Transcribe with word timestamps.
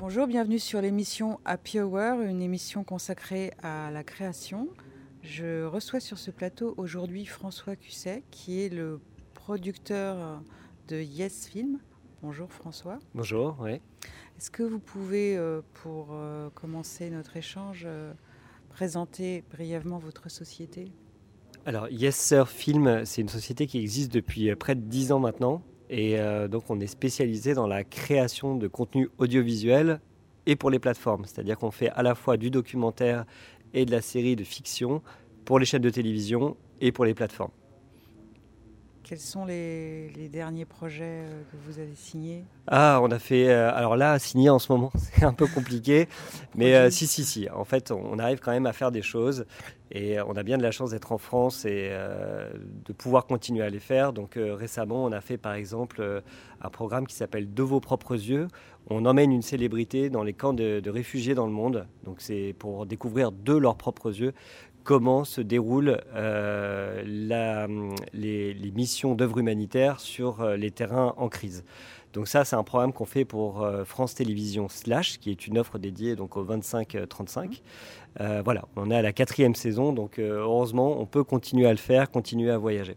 Bonjour, 0.00 0.26
bienvenue 0.26 0.58
sur 0.58 0.80
l'émission 0.80 1.40
Happy 1.44 1.78
Hour, 1.78 2.22
une 2.22 2.40
émission 2.40 2.84
consacrée 2.84 3.52
à 3.62 3.90
la 3.90 4.02
création. 4.02 4.66
Je 5.22 5.66
reçois 5.66 6.00
sur 6.00 6.16
ce 6.16 6.30
plateau 6.30 6.72
aujourd'hui 6.78 7.26
François 7.26 7.76
Cusset, 7.76 8.22
qui 8.30 8.62
est 8.62 8.70
le 8.70 8.98
producteur 9.34 10.42
de 10.88 10.96
Yes 11.02 11.48
Film. 11.48 11.80
Bonjour 12.22 12.50
François. 12.50 12.98
Bonjour, 13.14 13.58
oui. 13.60 13.72
Est-ce 14.38 14.50
que 14.50 14.62
vous 14.62 14.78
pouvez, 14.78 15.36
euh, 15.36 15.60
pour 15.74 16.08
euh, 16.12 16.48
commencer 16.54 17.10
notre 17.10 17.36
échange, 17.36 17.82
euh, 17.84 18.14
présenter 18.70 19.44
brièvement 19.50 19.98
votre 19.98 20.30
société? 20.30 20.90
Alors, 21.66 21.90
Yes 21.90 22.16
Sir 22.16 22.48
Film, 22.48 23.04
c'est 23.04 23.20
une 23.20 23.28
société 23.28 23.66
qui 23.66 23.78
existe 23.78 24.10
depuis 24.14 24.56
près 24.56 24.74
de 24.74 24.80
10 24.80 25.12
ans 25.12 25.20
maintenant. 25.20 25.62
Et 25.92 26.16
donc, 26.48 26.70
on 26.70 26.78
est 26.78 26.86
spécialisé 26.86 27.52
dans 27.52 27.66
la 27.66 27.82
création 27.82 28.54
de 28.54 28.68
contenu 28.68 29.08
audiovisuel 29.18 30.00
et 30.46 30.54
pour 30.54 30.70
les 30.70 30.78
plateformes. 30.78 31.24
C'est-à-dire 31.24 31.58
qu'on 31.58 31.72
fait 31.72 31.90
à 31.90 32.04
la 32.04 32.14
fois 32.14 32.36
du 32.36 32.48
documentaire 32.50 33.24
et 33.74 33.84
de 33.84 33.90
la 33.90 34.00
série 34.00 34.36
de 34.36 34.44
fiction 34.44 35.02
pour 35.44 35.58
les 35.58 35.66
chaînes 35.66 35.82
de 35.82 35.90
télévision 35.90 36.56
et 36.80 36.92
pour 36.92 37.04
les 37.04 37.14
plateformes. 37.14 37.50
Quels 39.10 39.18
sont 39.18 39.44
les, 39.44 40.28
derniers 40.32 40.64
projets 40.64 41.24
euh, 41.24 41.42
que 41.50 41.56
vous 41.66 41.80
avez 41.80 41.96
signés? 41.96 42.44
Ah, 42.68 43.00
on 43.02 43.10
a 43.10 43.18
fait. 43.18 43.48
Euh, 43.48 43.74
alors 43.74 43.96
là, 43.96 44.16
signer 44.20 44.50
en 44.50 44.60
ce 44.60 44.70
moment, 44.70 44.92
c'est 44.96 45.24
un 45.24 45.32
peu 45.32 45.48
compliqué. 45.48 46.08
mais 46.54 46.76
euh, 46.76 46.90
si, 46.90 47.08
si, 47.08 47.24
si. 47.24 47.50
En 47.50 47.64
fait, 47.64 47.90
on 47.90 48.20
arrive 48.20 48.38
quand 48.38 48.52
même 48.52 48.66
à 48.66 48.72
faire 48.72 48.92
des 48.92 49.02
choses. 49.02 49.46
Et 49.90 50.20
on 50.20 50.36
a 50.36 50.44
bien 50.44 50.58
de 50.58 50.62
la 50.62 50.70
chance 50.70 50.90
d'être 50.90 51.10
en 51.10 51.18
France 51.18 51.64
et 51.64 51.90
de 51.90 52.92
pouvoir 52.92 53.26
continuer 53.26 53.64
à 53.64 53.70
les 53.70 53.80
faire. 53.80 54.12
Donc 54.12 54.38
récemment, 54.38 55.04
on 55.04 55.10
a 55.10 55.20
fait 55.20 55.36
par 55.36 55.54
exemple 55.54 56.22
un 56.60 56.68
programme 56.68 57.08
qui 57.08 57.16
s'appelle 57.16 57.52
De 57.52 57.64
vos 57.64 57.80
propres 57.80 58.14
yeux. 58.14 58.46
On 58.88 59.04
emmène 59.04 59.32
une 59.32 59.42
célébrité 59.42 60.08
dans 60.08 60.22
les 60.22 60.32
camps 60.32 60.52
de, 60.52 60.78
de 60.78 60.90
réfugiés 60.90 61.34
dans 61.34 61.46
le 61.46 61.52
monde. 61.52 61.88
Donc 62.04 62.20
c'est 62.20 62.54
pour 62.56 62.86
découvrir 62.86 63.32
de 63.32 63.56
leurs 63.56 63.74
propres 63.74 64.16
yeux 64.16 64.32
comment 64.84 65.24
se 65.24 65.40
déroulent 65.40 66.00
euh, 66.14 67.02
les, 68.12 68.72
missions 68.74 69.14
d'œuvre 69.14 69.38
humanitaire 69.38 70.00
sur 70.00 70.40
euh, 70.40 70.56
les 70.56 70.70
terrains 70.70 71.14
en 71.16 71.28
crise. 71.28 71.64
Donc 72.12 72.26
ça, 72.26 72.44
c'est 72.44 72.56
un 72.56 72.64
programme 72.64 72.92
qu'on 72.92 73.04
fait 73.04 73.24
pour 73.24 73.62
euh, 73.62 73.84
France 73.84 74.14
Télévisions 74.14 74.68
Slash, 74.68 75.18
qui 75.18 75.30
est 75.30 75.46
une 75.46 75.58
offre 75.58 75.78
dédiée 75.78 76.16
donc 76.16 76.36
aux 76.36 76.44
25-35. 76.44 77.60
voilà, 78.44 78.64
on 78.76 78.90
est 78.90 78.96
à 78.96 79.02
la 79.02 79.12
quatrième 79.12 79.54
saison, 79.54 79.92
donc 79.92 80.18
heureusement, 80.18 81.00
on 81.00 81.06
peut 81.06 81.24
continuer 81.24 81.66
à 81.66 81.72
le 81.72 81.78
faire, 81.78 82.10
continuer 82.10 82.50
à 82.50 82.58
voyager. 82.58 82.96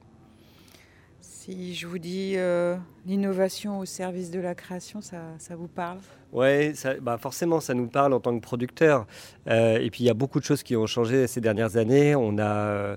Si 1.45 1.75
je 1.75 1.87
vous 1.87 1.99
dis 1.99 2.35
euh, 2.37 2.77
l'innovation 3.05 3.79
au 3.79 3.83
service 3.83 4.31
de 4.31 4.39
la 4.39 4.55
création, 4.55 5.01
ça, 5.01 5.19
vous 5.57 5.67
parle? 5.67 5.97
Oui, 6.31 6.71
bah 7.01 7.17
forcément, 7.17 7.59
ça 7.59 7.73
nous 7.73 7.87
parle 7.87 8.13
en 8.13 8.21
tant 8.21 8.33
que 8.33 8.41
producteur. 8.41 9.05
Euh, 9.49 9.77
et 9.77 9.89
puis, 9.89 10.05
il 10.05 10.07
y 10.07 10.09
a 10.09 10.13
beaucoup 10.13 10.39
de 10.39 10.45
choses 10.45 10.63
qui 10.63 10.77
ont 10.77 10.85
changé 10.85 11.27
ces 11.27 11.41
dernières 11.41 11.75
années. 11.75 12.15
On 12.15 12.37
a, 12.37 12.45
euh, 12.45 12.95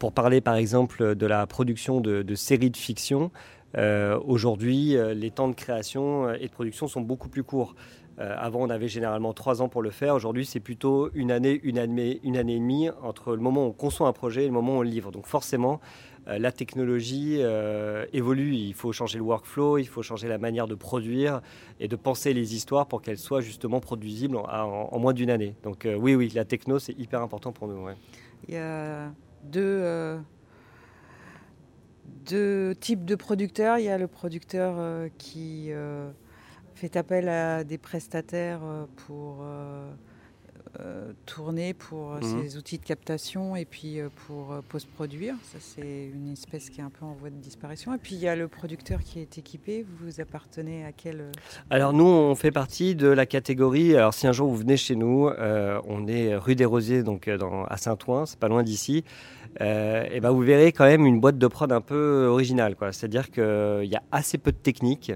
pour 0.00 0.10
parler 0.10 0.40
par 0.40 0.56
exemple 0.56 1.14
de 1.14 1.26
la 1.26 1.46
production 1.46 2.00
de, 2.00 2.34
séries 2.34 2.70
de 2.70 2.76
fiction, 2.76 3.30
aujourd'hui, 4.24 4.96
les 5.14 5.30
temps 5.30 5.46
de 5.46 5.54
création 5.54 6.34
et 6.34 6.48
de 6.48 6.52
production 6.52 6.88
sont 6.88 7.00
beaucoup 7.00 7.28
plus 7.28 7.44
courts. 7.44 7.76
Avant, 8.18 8.60
on 8.60 8.70
avait 8.70 8.88
généralement 8.88 9.32
trois 9.34 9.60
ans 9.60 9.68
pour 9.68 9.82
le 9.82 9.90
faire. 9.90 10.14
Aujourd'hui, 10.14 10.46
c'est 10.46 10.60
plutôt 10.60 11.10
une 11.14 11.30
année, 11.30 11.60
une 11.62 11.78
année, 11.78 12.20
une 12.24 12.36
année 12.36 12.54
et 12.54 12.58
demie 12.58 12.88
entre 13.02 13.34
le 13.34 13.42
moment 13.42 13.66
où 13.66 13.68
on 13.68 13.72
conçoit 13.72 14.08
un 14.08 14.12
projet 14.12 14.44
et 14.44 14.46
le 14.46 14.52
moment 14.52 14.76
où 14.76 14.78
on 14.78 14.82
le 14.82 14.88
livre. 14.88 15.12
Donc 15.12 15.26
forcément, 15.26 15.80
euh, 16.28 16.38
la 16.38 16.50
technologie 16.50 17.38
euh, 17.40 18.04
évolue. 18.12 18.54
Il 18.54 18.74
faut 18.74 18.92
changer 18.92 19.18
le 19.18 19.24
workflow, 19.24 19.78
il 19.78 19.86
faut 19.86 20.02
changer 20.02 20.26
la 20.28 20.38
manière 20.38 20.66
de 20.66 20.74
produire 20.74 21.40
et 21.78 21.86
de 21.86 21.96
penser 21.96 22.32
les 22.32 22.54
histoires 22.54 22.86
pour 22.86 23.00
qu'elles 23.00 23.18
soient 23.18 23.40
justement 23.40 23.80
produisibles 23.80 24.36
en, 24.36 24.98
moins 24.98 25.12
d'une 25.12 25.30
année. 25.30 25.54
Donc 25.62 25.86
euh, 25.86 25.94
oui, 25.94 26.14
oui, 26.14 26.30
la 26.34 26.44
techno, 26.44 26.78
c'est 26.78 26.98
hyper 26.98 27.22
important 27.22 27.52
pour 27.52 27.68
nous. 27.68 27.86
Il 28.48 28.54
y 28.54 28.58
a 28.58 29.12
deux, 29.44 30.18
deux 32.28 32.74
types 32.74 33.04
de 33.04 33.14
producteurs. 33.14 33.78
Il 33.78 33.84
y 33.84 33.88
a 33.88 33.98
le 33.98 34.08
producteur 34.08 35.08
qui 35.18 35.70
fait 36.76 36.96
appel 36.96 37.28
à 37.28 37.64
des 37.64 37.78
prestataires 37.78 38.60
pour 39.06 39.44
euh, 40.80 41.12
tourner 41.24 41.72
pour 41.72 42.12
euh, 42.12 42.20
mhm. 42.20 42.42
ces 42.42 42.58
outils 42.58 42.78
de 42.78 42.84
captation 42.84 43.56
et 43.56 43.64
puis 43.64 43.98
euh, 43.98 44.08
pour 44.26 44.54
post-produire. 44.68 45.34
Ça, 45.42 45.58
c'est 45.60 46.10
une 46.12 46.32
espèce 46.32 46.68
qui 46.68 46.80
est 46.80 46.84
un 46.84 46.90
peu 46.90 47.04
en 47.04 47.12
voie 47.12 47.30
de 47.30 47.36
disparition. 47.36 47.94
Et 47.94 47.98
puis, 47.98 48.14
il 48.16 48.20
y 48.20 48.28
a 48.28 48.36
le 48.36 48.46
producteur 48.46 49.00
qui 49.02 49.20
est 49.20 49.38
équipé. 49.38 49.86
Vous 50.00 50.20
appartenez 50.20 50.84
à 50.84 50.92
quel 50.92 51.30
Alors, 51.70 51.92
nous, 51.92 52.04
on 52.04 52.34
fait 52.34 52.50
partie 52.50 52.94
de 52.94 53.08
la 53.08 53.24
catégorie. 53.24 53.96
Alors, 53.96 54.12
si 54.12 54.26
un 54.26 54.32
jour 54.32 54.48
vous 54.48 54.56
venez 54.56 54.76
chez 54.76 54.96
nous, 54.96 55.30
on 55.88 56.06
est 56.06 56.36
rue 56.36 56.56
des 56.56 56.64
Rosiers, 56.64 57.02
donc 57.02 57.28
dans, 57.30 57.64
à 57.64 57.76
Saint-Ouen, 57.76 58.26
c'est 58.26 58.38
pas 58.38 58.48
loin 58.48 58.62
d'ici. 58.62 59.04
et 59.60 60.20
ben, 60.20 60.30
vous 60.30 60.42
verrez 60.42 60.72
quand 60.72 60.84
même 60.84 61.06
une 61.06 61.20
boîte 61.20 61.38
de 61.38 61.46
prod 61.46 61.70
un 61.72 61.80
peu 61.80 62.26
originale. 62.26 62.76
C'est-à-dire 62.90 63.30
qu'il 63.30 63.88
y 63.88 63.96
a 63.96 64.02
assez 64.12 64.36
peu 64.38 64.52
de 64.52 64.58
techniques. 64.58 65.12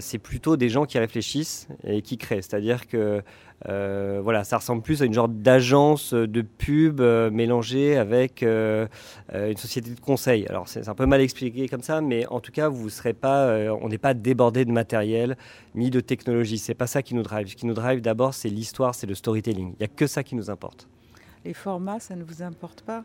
C'est 0.00 0.18
plutôt 0.18 0.56
des 0.56 0.68
gens 0.68 0.84
qui 0.84 0.98
réfléchissent 0.98 1.68
et 1.84 2.02
qui 2.02 2.18
créent. 2.18 2.42
C'est-à-dire 2.42 2.86
que 2.86 3.22
euh, 3.68 4.20
voilà, 4.22 4.44
ça 4.44 4.58
ressemble 4.58 4.82
plus 4.82 5.02
à 5.02 5.06
une 5.06 5.14
genre 5.14 5.28
d'agence 5.28 6.12
de 6.12 6.42
pub 6.42 7.00
euh, 7.00 7.30
mélangée 7.30 7.96
avec 7.96 8.42
euh, 8.42 8.86
une 9.32 9.56
société 9.56 9.90
de 9.90 10.00
conseil. 10.00 10.46
Alors 10.48 10.68
c'est 10.68 10.88
un 10.88 10.94
peu 10.94 11.06
mal 11.06 11.20
expliqué 11.20 11.68
comme 11.68 11.82
ça, 11.82 12.00
mais 12.00 12.26
en 12.26 12.40
tout 12.40 12.52
cas, 12.52 12.68
vous 12.68 12.90
serez 12.90 13.14
pas, 13.14 13.48
on 13.80 13.88
n'est 13.88 13.98
pas 13.98 14.14
débordé 14.14 14.64
de 14.64 14.72
matériel 14.72 15.36
ni 15.74 15.90
de 15.90 16.00
technologie. 16.00 16.58
C'est 16.58 16.74
pas 16.74 16.86
ça 16.86 17.02
qui 17.02 17.14
nous 17.14 17.22
drive. 17.22 17.48
Ce 17.48 17.56
qui 17.56 17.66
nous 17.66 17.74
drive 17.74 18.00
d'abord, 18.00 18.34
c'est 18.34 18.48
l'histoire, 18.48 18.94
c'est 18.94 19.06
le 19.06 19.14
storytelling. 19.14 19.72
Il 19.74 19.78
n'y 19.80 19.84
a 19.84 19.88
que 19.88 20.06
ça 20.06 20.22
qui 20.22 20.34
nous 20.34 20.50
importe. 20.50 20.88
Les 21.46 21.54
formats, 21.54 22.00
ça 22.00 22.16
ne 22.16 22.24
vous 22.24 22.42
importe 22.42 22.82
pas 22.82 23.04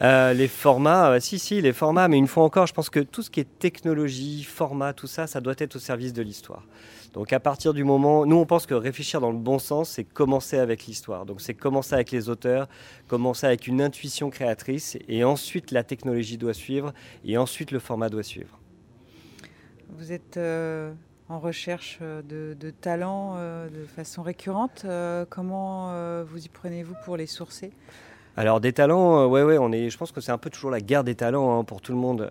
les 0.00 0.48
formats, 0.48 1.18
si, 1.18 1.38
si, 1.38 1.60
les 1.60 1.72
formats, 1.72 2.08
mais 2.08 2.18
une 2.18 2.26
fois 2.26 2.44
encore, 2.44 2.66
je 2.66 2.74
pense 2.74 2.90
que 2.90 3.00
tout 3.00 3.22
ce 3.22 3.30
qui 3.30 3.40
est 3.40 3.58
technologie, 3.58 4.44
format, 4.44 4.92
tout 4.92 5.06
ça, 5.06 5.26
ça 5.26 5.40
doit 5.40 5.54
être 5.58 5.76
au 5.76 5.78
service 5.78 6.12
de 6.12 6.22
l'histoire. 6.22 6.62
Donc 7.14 7.32
à 7.32 7.40
partir 7.40 7.72
du 7.72 7.84
moment, 7.84 8.26
nous 8.26 8.36
on 8.36 8.46
pense 8.46 8.66
que 8.66 8.74
réfléchir 8.74 9.20
dans 9.20 9.32
le 9.32 9.38
bon 9.38 9.58
sens, 9.58 9.90
c'est 9.90 10.04
commencer 10.04 10.58
avec 10.58 10.86
l'histoire. 10.86 11.24
Donc 11.24 11.40
c'est 11.40 11.54
commencer 11.54 11.94
avec 11.94 12.10
les 12.10 12.28
auteurs, 12.28 12.68
commencer 13.08 13.46
avec 13.46 13.66
une 13.66 13.80
intuition 13.80 14.30
créatrice, 14.30 14.98
et 15.08 15.24
ensuite 15.24 15.70
la 15.70 15.82
technologie 15.82 16.36
doit 16.36 16.54
suivre, 16.54 16.92
et 17.24 17.38
ensuite 17.38 17.70
le 17.70 17.78
format 17.78 18.08
doit 18.08 18.22
suivre. 18.22 18.58
Vous 19.96 20.12
êtes 20.12 20.36
euh, 20.36 20.92
en 21.28 21.38
recherche 21.38 21.98
euh, 22.02 22.22
de, 22.22 22.70
talents 22.70 23.34
euh, 23.36 23.68
de 23.68 23.84
façon 23.84 24.22
récurrente. 24.22 24.86
comment 25.30 25.92
vous 26.24 26.44
y 26.44 26.48
prenez-vous 26.48 26.94
pour 27.04 27.16
les 27.16 27.26
sourcer? 27.26 27.72
Alors 28.36 28.60
des 28.60 28.72
talents, 28.72 29.26
ouais 29.26 29.42
ouais, 29.42 29.58
on 29.58 29.72
est. 29.72 29.90
Je 29.90 29.98
pense 29.98 30.12
que 30.12 30.20
c'est 30.20 30.30
un 30.30 30.38
peu 30.38 30.48
toujours 30.48 30.70
la 30.70 30.80
guerre 30.80 31.02
des 31.02 31.16
talents 31.16 31.58
hein, 31.58 31.64
pour 31.64 31.80
tout 31.80 31.92
le 31.92 31.98
monde. 31.98 32.30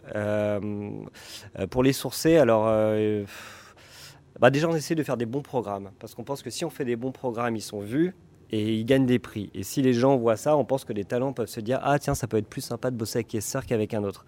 pour 1.70 1.84
les 1.84 1.94
sourcer, 1.94 2.38
alors 2.38 2.66
bah 4.40 4.50
Déjà, 4.50 4.70
on 4.70 4.76
essaie 4.76 4.96
de 4.96 5.04
faire 5.04 5.18
des 5.18 5.26
bons 5.26 5.42
programmes. 5.42 5.92
Parce 6.00 6.16
qu'on 6.16 6.24
pense 6.24 6.42
que 6.42 6.50
si 6.50 6.64
on 6.64 6.70
fait 6.70 6.86
des 6.86 6.96
bons 6.96 7.12
programmes, 7.12 7.56
ils 7.56 7.62
sont 7.62 7.82
vus 7.82 8.16
et 8.52 8.76
ils 8.76 8.86
gagnent 8.86 9.06
des 9.06 9.20
prix. 9.20 9.50
Et 9.54 9.64
si 9.64 9.82
les 9.82 9.94
gens 9.94 10.16
voient 10.18 10.38
ça, 10.38 10.56
on 10.56 10.66
pense 10.66 10.86
que 10.86 10.94
les 10.94 11.06
talents 11.06 11.34
peuvent 11.34 11.50
se 11.50 11.60
dire 11.60 11.80
Ah, 11.84 12.00
tiens, 12.00 12.16
ça 12.16 12.28
peut 12.28 12.38
être 12.38 12.48
plus 12.48 12.62
sympa 12.62 12.92
de 12.92 12.96
bosser 12.96 13.18
avec 13.18 13.34
Yesser 13.34 13.60
qu'avec 13.68 13.94
un 13.94 14.04
autre. 14.04 14.26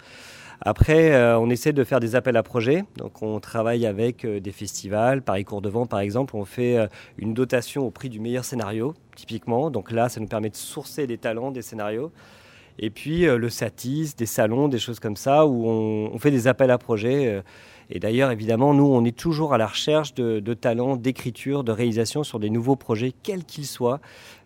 Après, 0.61 1.13
euh, 1.13 1.39
on 1.39 1.49
essaie 1.49 1.71
de 1.71 1.83
faire 1.83 1.99
des 1.99 2.15
appels 2.15 2.35
à 2.35 2.43
projets. 2.43 2.83
Donc, 2.97 3.21
on 3.21 3.39
travaille 3.39 3.85
avec 3.85 4.25
euh, 4.25 4.39
des 4.39 4.51
festivals. 4.51 5.21
Paris 5.21 5.45
Cours 5.45 5.61
de 5.61 5.69
Vent, 5.69 5.85
par 5.85 5.99
exemple, 5.99 6.35
on 6.35 6.43
fait 6.43 6.77
euh, 6.77 6.87
une 7.17 7.33
dotation 7.33 7.85
au 7.85 7.91
prix 7.91 8.09
du 8.09 8.19
meilleur 8.19 8.43
scénario, 8.43 8.93
typiquement. 9.15 9.71
Donc 9.71 9.91
là, 9.91 10.09
ça 10.09 10.19
nous 10.19 10.27
permet 10.27 10.49
de 10.49 10.55
sourcer 10.55 11.07
des 11.07 11.17
talents, 11.17 11.51
des 11.51 11.61
scénarios. 11.61 12.11
Et 12.77 12.89
puis, 12.89 13.25
le 13.25 13.49
Satis, 13.49 14.15
des 14.15 14.25
salons, 14.25 14.69
des 14.69 14.79
choses 14.79 15.01
comme 15.01 15.17
ça, 15.17 15.45
où 15.45 15.67
on, 15.67 16.11
on 16.13 16.17
fait 16.17 16.31
des 16.31 16.47
appels 16.47 16.71
à 16.71 16.77
projets. 16.77 17.43
Et 17.89 17.99
d'ailleurs, 17.99 18.31
évidemment, 18.31 18.73
nous, 18.73 18.85
on 18.85 19.03
est 19.03 19.17
toujours 19.17 19.53
à 19.53 19.57
la 19.57 19.67
recherche 19.67 20.13
de, 20.13 20.53
talents, 20.53 20.95
d'écriture, 20.95 21.63
de 21.63 21.71
réalisation 21.71 22.23
sur 22.23 22.39
des 22.39 22.49
nouveaux 22.49 22.75
projets, 22.75 23.13
quels 23.23 23.43
qu'ils 23.43 23.65
soient. 23.65 23.99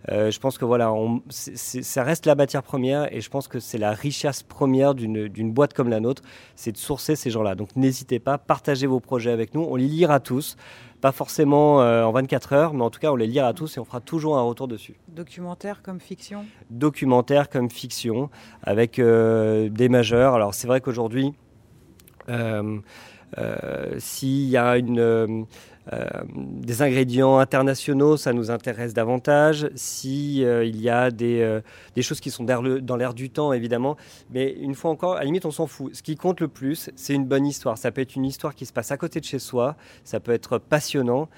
Euh, 0.10 0.32
je 0.32 0.40
pense 0.40 0.58
que 0.58 0.66
voilà, 0.66 0.94
ça 1.30 2.04
reste 2.04 2.26
la 2.26 2.36
matière 2.36 2.64
première 2.64 3.14
et 3.14 3.22
je 3.22 3.30
pense 3.30 3.48
que 3.48 3.60
c'est 3.60 3.78
la 3.78 3.92
richesse 3.92 4.44
première 4.44 4.96
d'une 4.96 5.54
boîte 5.54 5.74
comme 5.74 5.90
la 5.90 6.00
nôtre, 6.00 6.24
c'est 6.56 6.72
de 6.72 6.78
sourcer 6.78 7.16
ces 7.16 7.30
gens-là. 7.30 7.56
Donc 7.56 7.76
n'hésitez 7.76 8.20
pas, 8.20 8.38
partagez 8.38 8.88
vos 8.88 9.00
projets 9.00 9.32
avec 9.32 9.54
nous, 9.54 9.62
on 9.62 9.76
les 9.76 9.88
lira 9.88 10.20
tous. 10.20 10.58
Pas 11.04 11.12
forcément 11.12 11.82
euh, 11.82 12.06
en 12.06 12.14
24 12.14 12.54
heures, 12.54 12.74
mais 12.74 12.82
en 12.82 12.90
tout 12.90 13.02
cas, 13.02 13.12
on 13.12 13.18
les 13.18 13.28
lira 13.28 13.54
tous 13.54 13.76
et 13.76 13.80
on 13.82 13.84
fera 13.84 14.00
toujours 14.00 14.38
un 14.38 14.42
retour 14.42 14.70
dessus. 14.70 14.96
Documentaire 15.10 15.82
comme 15.82 16.00
fiction? 16.00 16.46
Documentaire 16.70 17.50
comme 17.50 17.70
fiction, 17.70 18.30
avec 18.62 19.00
euh, 19.00 19.68
des 19.68 19.90
majeurs. 19.90 20.34
Alors 20.34 20.54
c'est 20.54 20.66
vrai 20.66 20.80
qu'aujourd'hui, 20.80 21.34
euh, 22.30 22.80
s'il 23.98 24.50
y 24.50 24.58
a 24.58 24.78
une, 24.78 25.46
des 26.28 26.82
ingrédients 26.82 27.40
internationaux, 27.40 28.16
ça 28.18 28.32
nous 28.34 28.52
intéresse 28.52 28.94
davantage. 28.94 29.70
Si 29.76 30.42
il 30.42 30.82
y 30.82 30.90
a 30.90 31.12
des, 31.12 31.62
choses 32.02 32.20
qui 32.20 32.32
sont 32.32 32.44
dans 32.44 32.96
l'air 32.96 33.14
du 33.14 33.30
temps, 33.30 33.54
évidemment. 33.54 33.98
Mais 34.32 34.52
une 34.54 34.76
fois 34.76 34.92
encore, 34.92 35.16
à 35.16 35.20
la 35.20 35.26
limite, 35.26 35.46
on 35.46 35.52
s'en 35.52 35.68
fout. 35.68 35.96
Ce 35.96 36.04
qui 36.04 36.16
compte 36.16 36.40
le 36.40 36.48
plus, 36.48 36.90
c'est 36.96 37.14
une 37.14 37.26
bonne 37.26 37.46
histoire. 37.46 37.78
Ça 37.78 37.92
peut 37.92 38.02
être 38.02 38.16
une 38.16 38.26
histoire 38.26 38.56
qui 38.56 38.66
se 38.66 38.74
passe 38.74 38.92
à 38.92 38.98
côté 38.98 39.20
de 39.20 39.26
chez 39.26 39.40
soi. 39.40 39.76
Ça 40.04 40.20
peut 40.20 40.32
être 40.32 40.58
passionnant, 40.58 41.30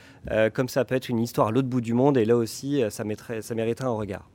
comme 0.53 0.69
ça 0.69 0.85
peut 0.85 0.95
être 0.95 1.09
une 1.09 1.19
histoire 1.19 1.47
à 1.47 1.51
l'autre 1.51 1.67
bout 1.67 1.81
du 1.81 1.93
monde. 1.93 2.17
Et 2.17 2.25
là 2.25 2.35
aussi, 2.35 2.83
ça 2.89 3.03
mériterait 3.03 3.41
un 3.85 3.89
regard. 3.89 4.29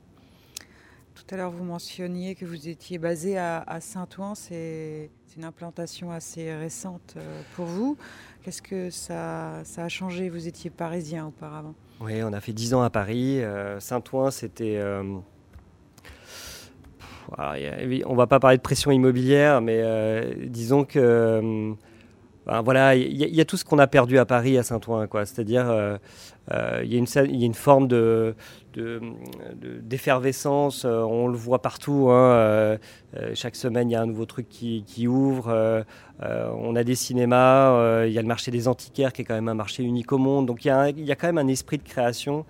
Tout 1.27 1.35
à 1.35 1.37
l'heure, 1.37 1.51
vous 1.51 1.63
mentionniez 1.63 2.33
que 2.33 2.45
vous 2.45 2.67
étiez 2.67 2.97
basé 2.97 3.37
à, 3.37 3.77
Saint-Ouen. 3.79 4.33
C'est 4.33 5.09
une 5.37 5.43
implantation 5.43 6.11
assez 6.11 6.53
récente 6.53 7.13
euh, 7.15 7.41
pour 7.55 7.65
vous. 7.65 7.95
Qu'est-ce 8.43 8.61
que 8.61 8.89
ça, 8.89 9.59
a 9.77 9.87
changé? 9.87 10.29
Vous 10.29 10.47
étiez 10.47 10.69
parisien 10.69 11.27
auparavant. 11.27 11.75
Oui, 12.01 12.23
on 12.23 12.33
a 12.33 12.41
fait 12.41 12.53
10 12.53 12.73
ans 12.73 12.81
à 12.81 12.89
Paris. 12.89 13.41
Euh, 13.41 13.79
Saint-Ouen, 13.79 14.31
c'était... 14.31 14.77
Euh, 14.77 15.03
on 17.37 18.15
va 18.15 18.27
pas 18.27 18.39
parler 18.39 18.57
de 18.57 18.63
pression 18.63 18.91
immobilière, 18.91 19.61
mais 19.61 20.35
disons 20.47 20.83
que 20.83 21.75
voilà, 22.45 22.95
il 22.95 23.17
y, 23.17 23.41
a 23.41 23.45
tout 23.45 23.55
ce 23.55 23.63
qu'on 23.63 23.79
a 23.79 23.87
perdu 23.87 24.17
à 24.17 24.25
Paris, 24.25 24.57
à 24.57 24.63
Saint-Ouen, 24.63 25.07
quoi. 25.07 25.25
C'est-à-dire, 25.25 25.99
il 26.51 26.93
y, 26.93 26.95
a 26.95 27.45
une 27.45 27.53
forme 27.53 27.87
de, 27.87 28.35
d'effervescence. 28.73 30.85
Euh, 30.85 31.01
on 31.01 31.27
le 31.27 31.37
voit 31.37 31.61
partout. 31.61 32.09
Hein, 32.09 32.33
euh, 32.33 32.77
euh, 33.17 33.31
chaque 33.35 33.55
semaine, 33.55 33.89
il 33.89 33.93
y 33.93 33.95
a 33.95 34.01
un 34.01 34.05
nouveau 34.05 34.25
truc 34.25 34.47
qui, 34.49 35.07
ouvre. 35.07 35.83
on 36.21 36.75
a 36.75 36.83
des 36.83 36.95
cinémas. 36.95 38.05
Il 38.05 38.13
y 38.13 38.17
a 38.17 38.21
le 38.21 38.27
marché 38.27 38.51
des 38.51 38.67
antiquaires 38.67 39.13
qui 39.13 39.21
est 39.21 39.25
quand 39.25 39.35
même 39.35 39.49
un 39.49 39.53
marché 39.53 39.83
unique 39.83 40.11
au 40.11 40.17
monde. 40.17 40.45
Donc 40.45 40.65
il 40.65 40.67
y 40.67 41.11
a, 41.11 41.15
quand 41.15 41.27
même 41.27 41.37
un 41.37 41.47
esprit 41.47 41.77
de 41.77 41.83
création. 41.83 42.45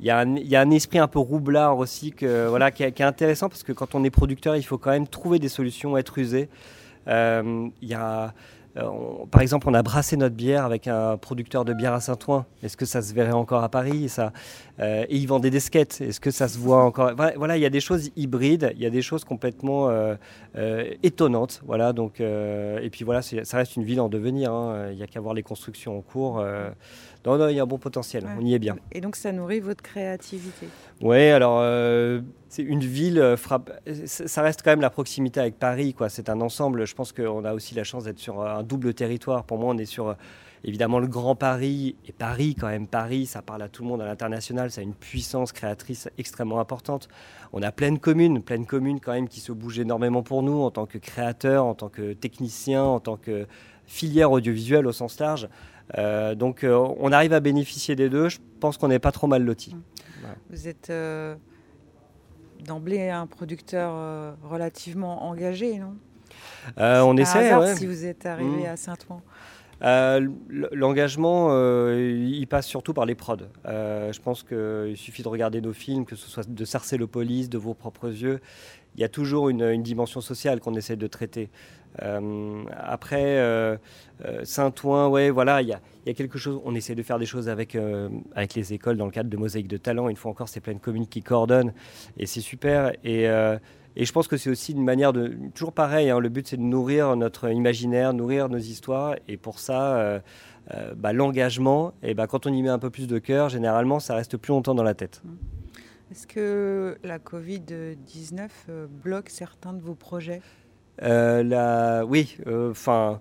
Il 0.00 0.06
y, 0.06 0.10
a 0.10 0.18
un, 0.18 0.70
esprit 0.70 0.98
un 0.98 1.06
peu 1.06 1.20
roublard 1.20 1.78
aussi 1.78 2.10
que, 2.10 2.48
voilà, 2.48 2.72
qui, 2.72 2.82
est 2.82 3.00
intéressant 3.02 3.48
parce 3.48 3.62
que 3.62 3.72
quand 3.72 3.94
on 3.94 4.02
est 4.02 4.10
producteur, 4.10 4.56
il 4.56 4.64
faut 4.64 4.78
quand 4.78 4.90
même 4.90 5.06
trouver 5.06 5.38
des 5.38 5.48
solutions, 5.48 5.96
être 5.96 6.18
usé. 6.18 6.48
il 7.06 7.70
y 7.82 7.94
a 7.94 8.34
euh, 8.76 8.88
par 9.30 9.42
exemple, 9.42 9.68
on 9.68 9.74
a 9.74 9.82
brassé 9.82 10.16
notre 10.16 10.34
bière 10.34 10.64
avec 10.64 10.88
un 10.88 11.16
producteur 11.16 11.64
de 11.64 11.74
bière 11.74 11.92
à 11.92 12.00
Saint-Ouen. 12.00 12.46
Est-ce 12.62 12.76
que 12.76 12.86
ça 12.86 13.02
se 13.02 13.12
verrait 13.12 13.32
encore 13.32 13.62
à 13.62 13.68
Paris 13.68 14.08
ça? 14.08 14.32
Euh, 14.80 15.04
Et 15.08 15.16
ils 15.16 15.26
vendait 15.26 15.50
des 15.50 15.60
skates. 15.60 16.00
Est-ce 16.00 16.20
que 16.20 16.30
ça 16.30 16.48
se 16.48 16.58
voit 16.58 16.82
encore? 16.82 17.12
Voilà, 17.14 17.56
il 17.56 17.60
y 17.60 17.66
a 17.66 17.70
des 17.70 17.80
choses 17.80 18.10
hybrides, 18.16 18.72
il 18.74 18.82
y 18.82 18.86
a 18.86 18.90
des 18.90 19.02
choses 19.02 19.24
complètement 19.24 19.88
euh, 19.90 20.16
étonnantes. 21.02 21.60
Voilà, 21.66 21.92
donc, 21.92 22.20
et 22.20 22.88
puis 22.90 23.04
voilà, 23.04 23.22
ça 23.22 23.56
reste 23.56 23.76
une 23.76 23.84
ville 23.84 24.00
en 24.00 24.08
devenir. 24.08 24.52
Hein. 24.52 24.88
Il 24.90 24.96
n'y 24.96 25.02
a 25.02 25.06
qu'à 25.06 25.20
voir 25.20 25.34
les 25.34 25.42
constructions 25.42 25.98
en 25.98 26.00
cours. 26.00 26.42
Non, 27.24 27.38
non, 27.38 27.48
il 27.48 27.56
y 27.56 27.60
a 27.60 27.62
un 27.62 27.66
bon 27.66 27.78
potentiel, 27.78 28.24
on 28.38 28.44
y 28.44 28.54
est 28.54 28.58
bien. 28.58 28.76
Et 28.90 29.00
donc 29.00 29.16
ça 29.16 29.30
nourrit 29.30 29.60
votre 29.60 29.82
créativité 29.82 30.68
Oui, 31.00 31.28
alors 31.28 31.60
euh, 31.60 32.20
c'est 32.48 32.62
une 32.62 32.80
ville, 32.80 33.18
euh, 33.20 33.36
frappe, 33.36 33.70
ça 34.06 34.42
reste 34.42 34.62
quand 34.62 34.70
même 34.70 34.80
la 34.80 34.90
proximité 34.90 35.38
avec 35.38 35.58
Paris, 35.58 35.94
quoi. 35.94 36.08
c'est 36.08 36.28
un 36.28 36.40
ensemble. 36.40 36.84
Je 36.84 36.94
pense 36.94 37.12
qu'on 37.12 37.44
a 37.44 37.54
aussi 37.54 37.74
la 37.74 37.84
chance 37.84 38.04
d'être 38.04 38.18
sur 38.18 38.42
un 38.42 38.62
double 38.64 38.92
territoire. 38.94 39.44
Pour 39.44 39.58
moi, 39.58 39.72
on 39.72 39.78
est 39.78 39.84
sur 39.84 40.08
euh, 40.08 40.14
évidemment 40.64 40.98
le 40.98 41.06
Grand 41.06 41.36
Paris, 41.36 41.94
et 42.06 42.12
Paris 42.12 42.56
quand 42.58 42.68
même, 42.68 42.88
Paris, 42.88 43.26
ça 43.26 43.40
parle 43.40 43.62
à 43.62 43.68
tout 43.68 43.82
le 43.82 43.88
monde 43.88 44.02
à 44.02 44.06
l'international, 44.06 44.72
ça 44.72 44.80
a 44.80 44.84
une 44.84 44.94
puissance 44.94 45.52
créatrice 45.52 46.08
extrêmement 46.18 46.58
importante. 46.58 47.08
On 47.52 47.62
a 47.62 47.70
plein 47.70 47.92
de 47.92 47.98
communes, 47.98 48.42
plein 48.42 48.58
de 48.58 48.66
communes 48.66 48.98
quand 48.98 49.12
même 49.12 49.28
qui 49.28 49.40
se 49.40 49.52
bougent 49.52 49.78
énormément 49.80 50.22
pour 50.22 50.42
nous 50.42 50.60
en 50.60 50.72
tant 50.72 50.86
que 50.86 50.98
créateurs, 50.98 51.64
en 51.64 51.74
tant 51.74 51.88
que 51.88 52.14
techniciens, 52.14 52.84
en 52.84 53.00
tant 53.00 53.16
que 53.16 53.46
filière 53.86 54.32
audiovisuelle 54.32 54.86
au 54.86 54.92
sens 54.92 55.20
large. 55.20 55.48
Euh, 55.98 56.34
donc 56.34 56.64
euh, 56.64 56.76
on 56.98 57.12
arrive 57.12 57.32
à 57.32 57.40
bénéficier 57.40 57.96
des 57.96 58.08
deux. 58.08 58.28
Je 58.28 58.38
pense 58.60 58.76
qu'on 58.76 58.88
n'est 58.88 58.98
pas 58.98 59.12
trop 59.12 59.26
mal 59.26 59.44
loti. 59.44 59.76
Vous 60.50 60.68
êtes 60.68 60.90
euh, 60.90 61.34
d'emblée 62.64 63.10
un 63.10 63.26
producteur 63.26 64.36
relativement 64.42 65.24
engagé, 65.28 65.78
non? 65.78 65.94
On 66.78 67.16
essaie. 67.16 67.54
Ouais. 67.54 67.74
Si 67.76 67.86
vous 67.86 68.06
êtes 68.06 68.24
arrivé 68.26 68.64
mmh. 68.64 68.70
à 68.70 68.76
Saint-Ouen. 68.76 69.22
L'engagement, 69.82 71.50
il 71.96 72.46
passe 72.46 72.66
surtout 72.66 72.94
par 72.94 73.04
les 73.04 73.14
prods. 73.14 73.36
je 73.64 74.20
pense 74.20 74.42
qu'il 74.42 74.96
suffit 74.96 75.22
de 75.22 75.28
regarder 75.28 75.60
nos 75.60 75.72
films, 75.72 76.04
que 76.04 76.16
ce 76.16 76.28
soit 76.28 76.48
de 76.48 76.64
Sarcellopolis, 76.64 77.48
de 77.48 77.58
vos 77.58 77.74
propres 77.74 78.08
yeux. 78.08 78.40
Il 78.94 79.00
y 79.00 79.04
a 79.04 79.08
toujours 79.08 79.48
une, 79.48 79.82
dimension 79.82 80.20
sociale 80.20 80.60
qu'on 80.60 80.74
essaie 80.74 80.96
de 80.96 81.06
traiter. 81.06 81.48
Euh, 82.02 82.62
après, 82.76 83.38
euh, 83.38 83.76
euh, 84.24 84.40
Saint-Ouen, 84.44 85.08
ouais, 85.08 85.30
voilà, 85.30 85.62
il 85.62 85.68
y 85.68 85.72
a, 85.72 85.80
y 86.06 86.10
a, 86.10 86.14
quelque 86.14 86.38
chose. 86.38 86.60
On 86.64 86.74
essaie 86.74 86.94
de 86.94 87.02
faire 87.02 87.18
des 87.18 87.26
choses 87.26 87.48
avec, 87.48 87.76
avec 88.34 88.54
les 88.54 88.72
écoles 88.72 88.96
dans 88.96 89.06
le 89.06 89.10
cadre 89.10 89.30
de 89.30 89.36
Mosaïque 89.36 89.68
de 89.68 89.78
Talent. 89.78 90.08
Une 90.08 90.16
fois 90.16 90.30
encore, 90.30 90.48
c'est 90.48 90.60
plein 90.60 90.74
de 90.74 90.78
communes 90.78 91.06
qui 91.06 91.22
coordonnent 91.22 91.72
et 92.18 92.26
c'est 92.26 92.40
super. 92.40 92.92
Et, 93.04 93.28
et, 93.96 94.04
je 94.04 94.12
pense 94.12 94.28
que 94.28 94.36
c'est 94.36 94.50
aussi 94.50 94.72
une 94.72 94.84
manière 94.84 95.12
de. 95.12 95.36
Toujours 95.54 95.72
pareil, 95.72 96.10
hein, 96.10 96.18
le 96.18 96.28
but 96.28 96.46
c'est 96.46 96.56
de 96.56 96.62
nourrir 96.62 97.14
notre 97.16 97.50
imaginaire, 97.50 98.12
nourrir 98.14 98.48
nos 98.48 98.58
histoires. 98.58 99.16
Et 99.28 99.36
pour 99.36 99.58
ça, 99.58 100.22
bah, 100.96 101.12
l'engagement, 101.12 101.92
et 102.02 102.14
bah, 102.14 102.26
quand 102.26 102.46
on 102.46 102.52
y 102.52 102.62
met 102.62 102.68
un 102.68 102.78
peu 102.78 102.90
plus 102.90 103.06
de 103.06 103.18
cœur, 103.18 103.48
généralement, 103.48 104.00
ça 104.00 104.14
reste 104.14 104.36
plus 104.36 104.50
longtemps 104.52 104.74
dans 104.74 104.82
la 104.82 104.94
tête. 104.94 105.22
Est-ce 106.10 106.26
que 106.26 106.98
la 107.04 107.18
Covid-19 107.18 108.48
bloque 109.02 109.30
certains 109.30 109.72
de 109.72 109.80
vos 109.80 109.94
projets? 109.94 110.42
Euh, 111.02 111.42
la, 111.42 112.04
oui, 112.04 112.36
euh, 112.46 112.70
enfin, 112.70 113.20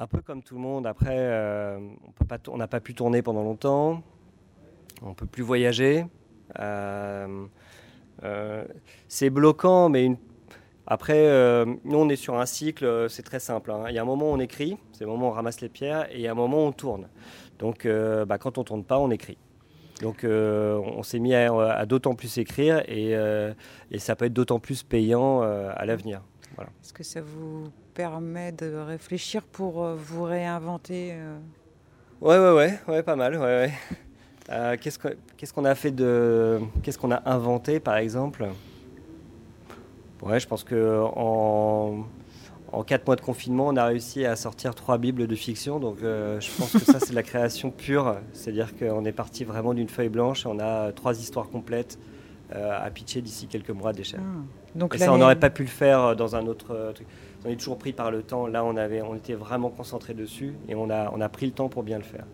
un 0.00 0.06
peu 0.06 0.20
comme 0.20 0.42
tout 0.42 0.56
le 0.56 0.60
monde. 0.60 0.86
Après, 0.86 1.16
euh, 1.16 1.78
on 2.48 2.56
n'a 2.56 2.66
pas 2.66 2.80
pu 2.80 2.94
tourner 2.94 3.22
pendant 3.22 3.42
longtemps, 3.42 4.02
on 5.02 5.14
peut 5.14 5.26
plus 5.26 5.42
voyager. 5.42 6.06
C'est 9.08 9.30
bloquant, 9.30 9.88
mais 9.88 10.04
une... 10.04 10.16
après, 10.86 11.64
nous 11.84 11.98
on 11.98 12.08
est 12.08 12.16
sur 12.16 12.38
un 12.38 12.46
cycle, 12.46 13.06
c'est 13.08 13.22
très 13.22 13.40
simple. 13.40 13.70
Hein. 13.70 13.84
Il 13.88 13.94
y 13.94 13.98
a 13.98 14.02
un 14.02 14.06
moment 14.06 14.30
où 14.30 14.34
on 14.34 14.40
écrit, 14.40 14.76
c'est 14.92 15.04
le 15.04 15.10
moment 15.10 15.28
où 15.28 15.30
on 15.30 15.34
ramasse 15.34 15.60
les 15.60 15.68
pierres, 15.68 16.06
et 16.10 16.16
il 16.16 16.20
y 16.20 16.28
a 16.28 16.32
un 16.32 16.34
moment 16.34 16.64
où 16.64 16.68
on 16.68 16.72
tourne. 16.72 17.08
Donc, 17.58 17.86
bah, 17.86 18.38
quand 18.38 18.58
on 18.58 18.64
tourne 18.64 18.84
pas, 18.84 18.98
on 18.98 19.10
écrit. 19.10 19.38
Donc 20.00 20.24
euh, 20.24 20.76
on 20.76 21.02
s'est 21.02 21.18
mis 21.18 21.34
à, 21.34 21.86
d'autant 21.86 22.14
plus 22.14 22.38
écrire 22.38 22.80
et, 22.88 23.14
euh, 23.14 23.54
et, 23.90 23.98
ça 23.98 24.16
peut 24.16 24.24
être 24.24 24.32
d'autant 24.32 24.58
plus 24.58 24.82
payant 24.82 25.42
euh, 25.42 25.70
à 25.74 25.86
l'avenir. 25.86 26.22
Est-ce 26.82 26.92
que 26.92 27.02
ça 27.02 27.20
vous 27.20 27.68
permet 27.94 28.52
de 28.52 28.74
réfléchir 28.74 29.42
pour 29.42 29.84
vous 29.94 30.22
réinventer 30.22 31.14
Ouais, 32.20 32.38
ouais, 32.38 32.52
ouais, 32.52 32.78
ouais, 32.86 33.02
pas 33.02 33.16
mal. 33.16 33.34
Ouais, 33.34 33.40
ouais. 33.40 33.72
Qu'est-ce 34.46 35.52
qu'on 35.52 35.64
a 35.64 35.74
fait 35.74 35.90
de. 35.90 36.60
Qu'est-ce 36.82 36.98
qu'on 36.98 37.12
a 37.12 37.22
inventé 37.30 37.80
par 37.80 37.96
exemple? 37.96 38.46
Ouais, 40.22 40.40
je 40.40 40.46
pense 40.46 40.64
que 40.64 41.02
en 41.14 42.04
en 42.74 42.82
quatre 42.82 43.06
mois 43.06 43.16
de 43.16 43.20
confinement, 43.20 43.68
on 43.68 43.76
a 43.76 43.84
réussi 43.84 44.26
à 44.26 44.36
sortir 44.36 44.74
trois 44.74 44.98
bibles 44.98 45.26
de 45.26 45.34
fiction. 45.34 45.78
Donc 45.78 45.98
euh, 46.02 46.40
je 46.40 46.50
pense 46.58 46.72
que 46.72 46.80
ça, 46.80 46.98
c'est 46.98 47.10
de 47.10 47.14
la 47.14 47.22
création 47.22 47.70
pure. 47.70 48.16
C'est-à-dire 48.32 48.76
qu'on 48.76 49.04
est 49.04 49.12
parti 49.12 49.44
vraiment 49.44 49.74
d'une 49.74 49.88
feuille 49.88 50.08
blanche 50.08 50.44
et 50.44 50.48
on 50.48 50.58
a 50.58 50.92
trois 50.92 51.20
histoires 51.20 51.48
complètes 51.48 51.98
euh, 52.54 52.84
à 52.84 52.90
pitcher 52.90 53.22
d'ici 53.22 53.46
quelques 53.46 53.70
mois 53.70 53.92
d'échelle. 53.92 54.20
Ah. 54.22 54.78
Donc 54.78 54.94
et 54.94 54.98
ça, 54.98 55.12
on 55.12 55.18
n'aurait 55.18 55.38
pas 55.38 55.50
pu 55.50 55.62
le 55.62 55.68
faire 55.68 56.16
dans 56.16 56.36
un 56.36 56.46
autre 56.46 56.74
euh, 56.74 56.92
truc. 56.92 57.06
On 57.44 57.50
est 57.50 57.56
toujours 57.56 57.78
pris 57.78 57.92
par 57.92 58.10
le 58.10 58.22
temps. 58.22 58.46
Là, 58.46 58.64
on, 58.64 58.76
avait, 58.76 59.02
on 59.02 59.14
était 59.14 59.34
vraiment 59.34 59.70
concentré 59.70 60.14
dessus 60.14 60.54
et 60.68 60.74
on 60.74 60.90
a, 60.90 61.10
on 61.12 61.20
a 61.20 61.28
pris 61.28 61.46
le 61.46 61.52
temps 61.52 61.68
pour 61.68 61.82
bien 61.82 61.98
le 61.98 62.04
faire. 62.04 62.24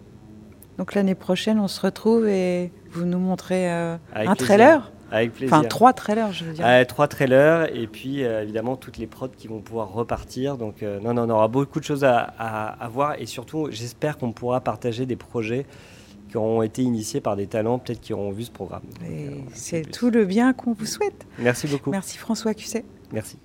Donc 0.81 0.95
l'année 0.95 1.15
prochaine, 1.15 1.61
on 1.61 1.69
se 1.69 1.79
retrouve 1.79 2.27
et 2.27 2.73
vous 2.91 3.05
nous 3.05 3.19
montrez 3.19 3.71
un 3.71 4.35
trailer 4.35 4.91
avec 5.11 5.35
plaisir. 5.35 5.55
Enfin, 5.55 5.69
trois 5.69 5.93
trailers, 5.93 6.33
je 6.33 6.45
veux 6.45 6.53
dire. 6.53 6.87
trois 6.87 7.07
trailers, 7.07 7.75
et 7.77 7.87
puis 7.87 8.25
euh, 8.25 8.43
évidemment 8.43 8.77
toutes 8.77 8.97
les 8.97 9.07
prods 9.07 9.29
qui 9.29 9.49
vont 9.49 9.61
pouvoir 9.61 9.93
repartir. 9.93 10.57
Donc, 10.57 10.83
euh, 10.83 11.01
non, 11.01 11.15
non, 11.15 11.25
on 11.25 11.31
aura 11.31 11.49
beaucoup 11.49 11.81
de 11.81 11.85
choses 11.85 12.05
à, 12.05 12.19
à, 12.19 12.89
voir, 12.89 13.21
et 13.21 13.27
surtout, 13.27 13.69
j'espère 13.71 14.17
qu'on 14.19 14.33
pourra 14.33 14.61
partager 14.61 15.07
des 15.07 15.17
projets 15.17 15.67
qui 16.31 16.37
ont 16.37 16.63
été 16.63 16.83
initiés 16.83 17.21
par 17.21 17.37
des 17.37 17.47
talents, 17.47 17.79
peut-être 17.79 18.01
qui 18.01 18.15
auront 18.15 18.31
vu 18.31 18.45
ce 18.45 18.51
programme. 18.51 18.83
Euh, 19.05 19.31
c'est 19.53 19.83
tout 19.83 20.11
le 20.11 20.25
bien 20.25 20.55
qu'on 20.55 20.73
vous 20.73 20.87
souhaite. 20.87 21.27
Merci 21.39 21.67
beaucoup. 21.67 21.91
Merci 21.91 22.17
François 22.17 22.55
Cusset. 22.55 22.87
Merci. 23.13 23.37